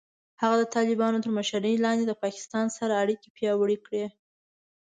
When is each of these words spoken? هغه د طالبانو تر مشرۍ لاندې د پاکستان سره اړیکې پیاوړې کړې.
هغه 0.41 0.55
د 0.59 0.63
طالبانو 0.75 1.23
تر 1.23 1.31
مشرۍ 1.37 1.75
لاندې 1.85 2.03
د 2.07 2.13
پاکستان 2.23 2.65
سره 2.77 2.93
اړیکې 3.03 3.29
پیاوړې 3.37 3.77
کړې. 3.85 4.05